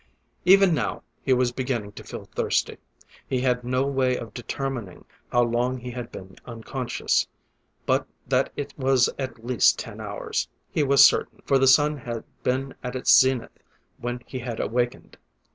Even 0.45 0.73
now 0.73 1.03
he 1.21 1.31
was 1.31 1.51
beginning 1.51 1.91
to 1.91 2.03
feel 2.03 2.25
thirsty. 2.25 2.79
He 3.27 3.41
had 3.41 3.63
no 3.63 3.85
way 3.85 4.17
of 4.17 4.33
determining 4.33 5.05
how 5.31 5.43
long 5.43 5.77
he 5.77 5.91
had 5.91 6.11
been 6.11 6.37
unconscious, 6.43 7.27
but 7.85 8.07
that 8.27 8.51
it 8.55 8.73
was 8.79 9.11
at 9.19 9.45
least 9.45 9.77
ten 9.77 10.01
hours, 10.01 10.47
he 10.71 10.81
was 10.81 11.05
certain, 11.05 11.43
for 11.45 11.59
the 11.59 11.67
sun 11.67 11.97
had 11.97 12.23
been 12.41 12.73
at 12.81 12.95
its 12.95 13.15
zenith 13.15 13.59
when 13.99 14.21
he 14.25 14.39
had 14.39 14.59
awakened. 14.59 15.17